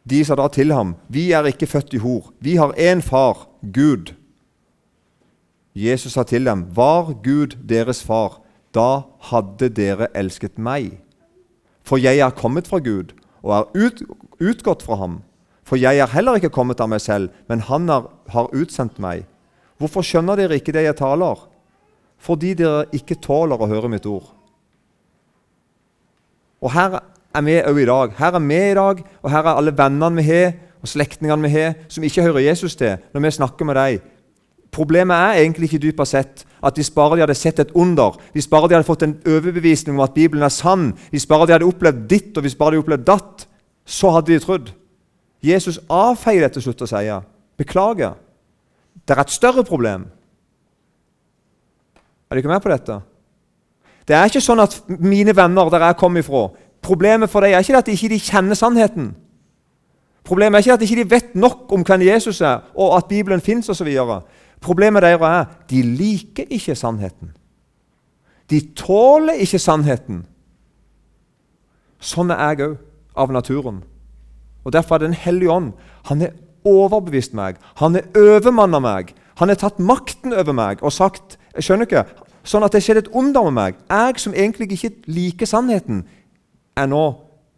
[0.04, 2.34] De sa da til ham, 'Vi er ikke født i hor.
[2.40, 4.14] Vi har én far, Gud.'
[5.76, 8.42] Jesus sa til dem, 'Var Gud deres far,
[8.74, 11.03] da hadde dere elsket meg.'
[11.84, 14.04] For jeg er kommet fra Gud og er ut,
[14.40, 15.20] utgått fra ham.
[15.68, 19.26] For jeg er heller ikke kommet av meg selv, men han er, har utsendt meg.
[19.80, 21.44] Hvorfor skjønner dere ikke det jeg taler?
[22.24, 24.30] Fordi dere ikke tåler å høre mitt ord.
[26.64, 27.02] Og her
[27.36, 28.14] er vi òg i dag.
[28.20, 31.52] Her er vi i dag, og her er alle vennene vi har, og slektningene vi
[31.52, 34.13] har, som ikke hører Jesus til, når vi snakker med dem
[34.74, 38.48] Problemet er egentlig ikke dypere sett at hvis bare de hadde sett et under, hvis
[38.50, 41.68] bare de hadde fått en overbevisning om at Bibelen er sann, hvis bare de hadde
[41.68, 43.46] opplevd ditt og hvis bare de hadde opplevd datt,
[43.86, 44.72] så hadde de trodd.
[45.44, 47.22] Jesus avfeier det til slutt og sier,
[47.58, 48.14] 'Beklager,
[49.08, 50.08] det er et større problem'.
[52.32, 53.02] Er dere med på dette?
[54.08, 56.50] Det er ikke sånn at mine venner der jeg kom ifra
[56.84, 59.14] Problemet for dem er ikke at de ikke kjenner sannheten.
[60.24, 63.42] Problemet er ikke at de ikke vet nok om hvem Jesus er, og at Bibelen
[63.42, 63.88] fins osv.
[64.64, 67.34] Problemet deres er de liker ikke sannheten.
[68.50, 70.24] De tåler ikke sannheten.
[72.04, 72.78] Sånn er jeg òg,
[73.16, 73.84] av naturen.
[74.64, 75.74] Og Derfor er Den hellige ånd
[76.10, 76.34] han er
[76.66, 77.56] overbevist meg.
[77.76, 79.14] Han er overmanna meg.
[79.38, 82.06] Han har tatt makten over meg og sagt jeg skjønner ikke,
[82.44, 83.76] sånn at det skjedde et under med meg.
[83.90, 86.04] Jeg som egentlig ikke liker sannheten,
[86.76, 87.04] er nå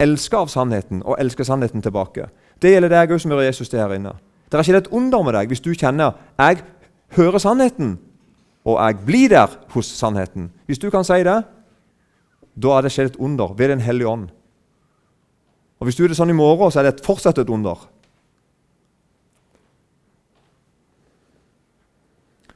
[0.03, 2.27] elska av sannheten og elsker sannheten tilbake.
[2.59, 4.11] Det gjelder deg òg som hører Jesus til her inne.
[4.51, 6.61] Det har skjedd et under med deg hvis du kjenner jeg
[7.15, 7.97] hører sannheten,
[8.65, 10.49] og jeg blir der hos sannheten.
[10.65, 11.43] Hvis du kan si det,
[12.55, 14.29] da er det skjedd et under ved Den hellige ånd.
[15.79, 17.77] Og Hvis du er det sånn i morgen, så er det fortsatt et under.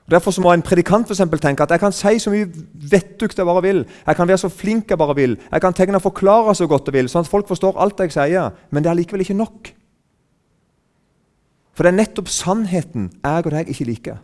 [0.09, 2.47] Derfor så må en predikant for eksempel, tenke at jeg kan si så mye
[2.89, 3.83] vettugt jeg bare vil.
[4.07, 5.35] Jeg kan være så flink jeg bare vil.
[5.51, 8.15] Jeg kan tegne og forklare så godt jeg vil, sånn at folk forstår alt jeg
[8.15, 8.55] sier.
[8.71, 9.69] Men det er likevel ikke nok.
[11.77, 14.17] For det er nettopp sannheten jeg og deg ikke liker.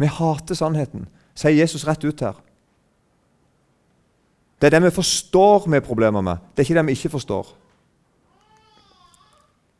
[0.00, 2.38] Vi hater sannheten, sier Jesus rett ut her.
[4.58, 6.42] Det er det vi forstår vi har problemer med.
[6.54, 7.52] Det er ikke det vi ikke forstår.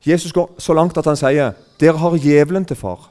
[0.04, 3.08] Jesus går så langt at han sier dere har djevelen til far.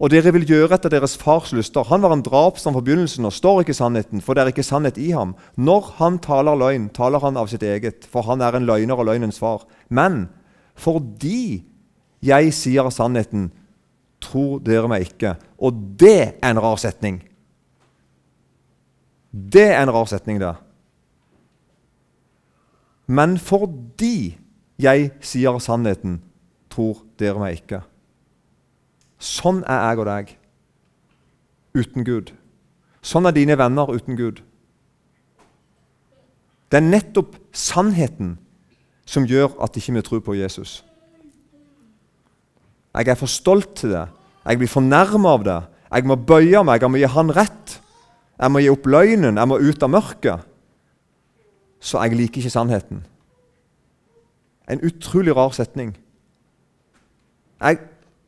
[0.00, 1.84] Og dere vil gjøre etter deres fars lyster.
[1.90, 4.64] Han var en drapsmann fra begynnelsen og står ikke i sannheten, for det er ikke
[4.64, 5.34] sannhet i ham.
[5.60, 9.10] Når han taler løgn, taler han av sitt eget, for han er en løgner og
[9.10, 9.66] løgnens far.
[9.92, 10.30] Men
[10.72, 11.66] fordi
[12.24, 13.50] jeg sier sannheten,
[14.20, 15.34] tror dere meg ikke.
[15.58, 17.20] Og det er en rar setning.
[19.30, 20.54] Det er en rar setning, det.
[23.10, 24.38] Men fordi
[24.78, 26.20] jeg sier sannheten,
[26.70, 27.82] tror dere meg ikke.
[29.20, 30.36] Sånn er jeg og deg
[31.76, 32.30] uten Gud.
[33.02, 34.40] Sånn er dine venner uten Gud.
[36.70, 38.36] Det er nettopp sannheten
[39.10, 40.80] som gjør at ikke vi tror på Jesus.
[42.94, 44.06] Jeg er for stolt til det.
[44.46, 45.60] Jeg blir fornærma av det.
[45.90, 47.76] Jeg må bøye meg, jeg må gi han rett.
[48.40, 50.46] Jeg må gi opp løgnen, jeg må ut av mørket.
[51.80, 53.04] Så jeg liker ikke sannheten.
[54.70, 55.94] En utrolig rar setning.
[57.60, 57.78] Jeg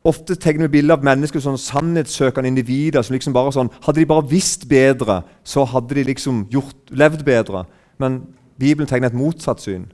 [0.03, 3.01] ofte tegner bilder av mennesker som sannhetssøkende individer.
[3.01, 7.23] som liksom bare sånn, Hadde de bare visst bedre, så hadde de liksom gjort, levd
[7.23, 7.65] bedre.
[7.97, 8.27] Men
[8.59, 9.91] Bibelen tegner et motsatt syn.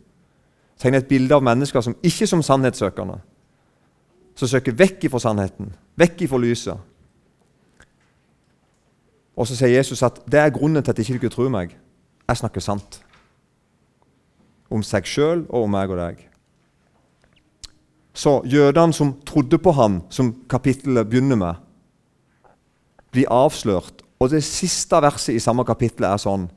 [0.79, 3.19] Tegner et bilde av mennesker som ikke som sannhetssøkende.
[4.39, 6.79] Som søker vekk ifra sannheten, vekk ifra lyset.
[9.35, 11.75] Og så sier Jesus at det er grunnen til at ikke dere tror meg.
[12.27, 13.01] Jeg snakker sant.
[14.71, 16.25] Om seg sjøl og om meg og deg.
[18.15, 21.55] Så jødene som trodde på ham, som kapittelet begynner med,
[23.11, 24.03] blir avslørt.
[24.19, 26.49] Og det siste verset i samme kapittel er sånn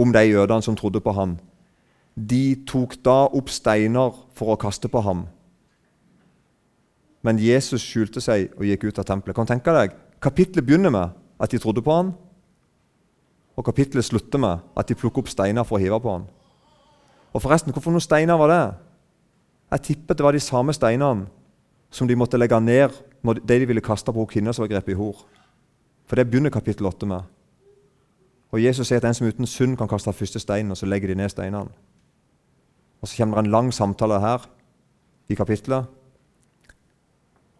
[0.00, 1.36] om de jødene som trodde på ham.
[2.16, 5.26] De tok da opp steiner for å kaste på ham.
[7.22, 9.36] Men Jesus skjulte seg og gikk ut av tempelet.
[9.36, 9.94] Kan du tenke deg?
[10.22, 12.12] Kapittelet begynner med at de trodde på han,
[13.56, 16.24] og kapittelet slutter med at de plukker opp steiner for å hive på han.
[17.32, 18.64] Og forresten, Hvorfor noen steiner var det?
[19.72, 21.28] Jeg tippet det var de samme steinene
[21.92, 24.92] som de måtte legge ned når de, de ville kaste på kvinna som var grepet
[24.92, 25.22] i hor.
[26.08, 27.22] For det begynner kapittel 8 med.
[28.52, 31.08] Og Jesus sier at en som uten synd kan kaste første steinen, og så legger
[31.08, 31.72] de ned steinene.
[33.00, 34.44] Og Så kommer det en lang samtale her
[35.28, 35.88] i kapittelet.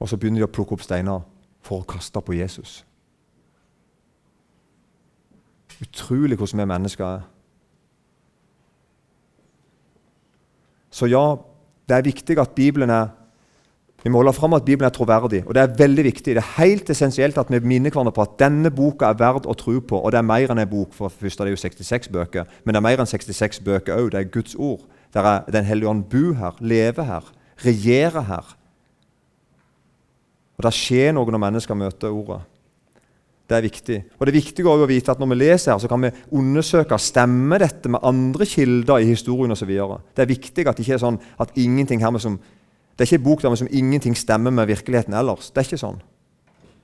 [0.02, 1.22] Og så begynner de å plukke opp steiner
[1.62, 2.80] for å kaste på Jesus.
[5.82, 7.24] Utrolig hvordan vi mennesker er.
[10.92, 11.22] Så ja,
[11.88, 13.12] det er viktig at Bibelen er
[14.02, 15.44] vi må holde fram at Bibelen er troverdig.
[15.46, 16.34] og Det er veldig viktig.
[16.34, 19.54] Det er helt essensielt at vi minner hverandre på at denne boka er verd å
[19.54, 20.00] tro på.
[20.00, 22.50] Og det er mer enn en bok, for først er det jo 66 bøker.
[22.64, 24.10] Men det er mer enn 66 bøker òg.
[24.10, 24.82] Det er Guds ord.
[25.14, 27.30] Der er Den hellige ånd bor her, lever her,
[27.62, 28.56] regjerer her.
[30.62, 32.38] Og Det skjer noe når mennesker møter ordet.
[33.50, 33.96] Det er viktig.
[34.14, 36.98] Og det er viktig å vite at Når vi leser her, så kan vi undersøke
[36.98, 39.68] stemmer dette med andre kilder i historien osv.
[39.68, 42.38] Det er viktig at det ikke er sånn at ingenting her med som,
[42.94, 45.50] det er ikke en bok der med som ingenting stemmer med virkeligheten ellers.
[45.50, 46.00] Det er ikke sånn.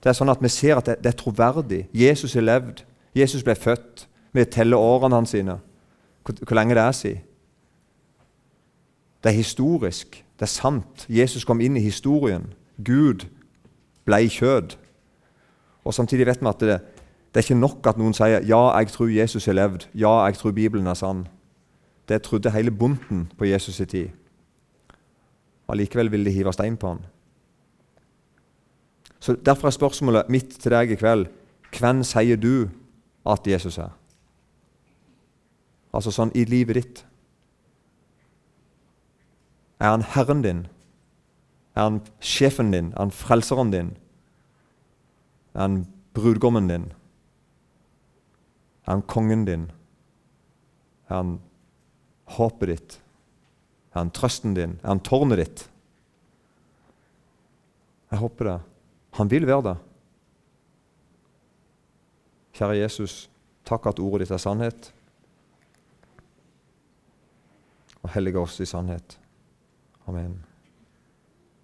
[0.02, 1.86] Det er sånn at Vi ser at det, det er troverdig.
[1.92, 2.82] Jesus har levd.
[3.14, 4.08] Jesus ble født.
[4.34, 5.60] Vi teller årene hans sine.
[6.24, 7.24] Hvor, hvor lenge det er siden.
[9.22, 10.24] Det er historisk.
[10.38, 11.06] Det er sant.
[11.08, 12.52] Jesus kom inn i historien.
[12.84, 13.26] Gud
[14.08, 14.76] ble kjød.
[15.84, 16.80] Og Samtidig vet vi at det,
[17.28, 20.34] det er ikke nok at noen sier 'ja, jeg tror Jesus har levd', 'ja, jeg
[20.34, 21.28] tror Bibelen er sann'.
[22.08, 24.08] Det trodde hele bunten på Jesus' i tid.
[25.68, 27.04] Allikevel ville de hive stein på han.
[29.20, 31.26] Så Derfor er spørsmålet mitt til deg i kveld
[31.78, 32.70] hvem sier du
[33.26, 33.90] at Jesus er?
[35.92, 37.06] Altså sånn i livet ditt.
[39.80, 40.66] Er han Herren din?
[41.78, 42.90] Er han sjefen din?
[42.96, 43.92] Er han frelseren din?
[45.54, 45.76] Er han
[46.14, 46.88] brudgommen din?
[48.82, 49.68] Er han kongen din?
[51.06, 51.36] Er han
[52.34, 52.96] håpet ditt?
[53.94, 54.74] Er han trøsten din?
[54.82, 55.68] Er han tårnet ditt?
[58.10, 58.58] Jeg håper det.
[59.20, 59.76] Han vil være det.
[62.58, 63.28] Kjære Jesus,
[63.68, 64.90] takk at ordet ditt er sannhet.
[68.02, 69.18] Og hellige oss i sannhet.
[70.10, 70.47] Amen.